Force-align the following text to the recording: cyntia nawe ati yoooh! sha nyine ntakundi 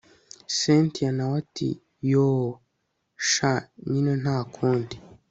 cyntia 0.57 1.09
nawe 1.17 1.35
ati 1.41 1.69
yoooh! 2.09 2.53
sha 3.29 3.51
nyine 3.89 4.11
ntakundi 4.21 4.95